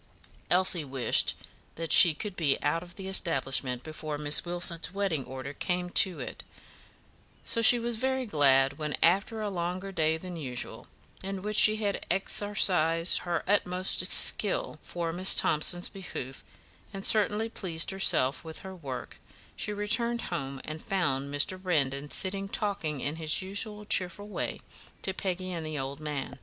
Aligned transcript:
Elsie 0.49 0.83
wished 0.83 1.35
that 1.75 1.91
she 1.91 2.15
could 2.15 2.35
be 2.35 2.59
out 2.63 2.81
of 2.81 2.95
the 2.95 3.07
establishment 3.07 3.83
before 3.83 4.17
Miss 4.17 4.43
Wilson's 4.43 4.91
wedding 4.91 5.23
order 5.25 5.53
came 5.53 5.91
to 5.91 6.19
it; 6.19 6.43
so 7.43 7.61
she 7.61 7.77
was 7.77 7.97
very 7.97 8.25
glad 8.25 8.79
when, 8.79 8.97
after 9.03 9.41
a 9.41 9.49
longer 9.51 9.91
day 9.91 10.17
than 10.17 10.35
usual, 10.35 10.87
in 11.21 11.43
which 11.43 11.55
she 11.57 11.75
had 11.75 12.03
exercised 12.09 13.19
her 13.19 13.43
utmost 13.47 14.11
skill 14.11 14.79
for 14.81 15.11
Miss 15.11 15.35
Thomson's 15.35 15.87
behoof, 15.87 16.43
and 16.91 17.05
certainly 17.05 17.47
pleased 17.47 17.91
herself 17.91 18.43
with 18.43 18.61
her 18.65 18.75
work, 18.75 19.19
she 19.55 19.71
returned 19.71 20.21
home 20.33 20.59
and 20.65 20.81
found 20.81 21.31
Mr. 21.31 21.61
Brandon 21.61 22.09
sitting 22.09 22.49
talking 22.49 23.01
in 23.01 23.17
his 23.17 23.43
usual 23.43 23.85
cheerful 23.85 24.27
way 24.27 24.61
to 25.03 25.13
Peggy 25.13 25.51
and 25.51 25.63
the 25.63 25.77
old 25.77 25.99
man. 25.99 26.39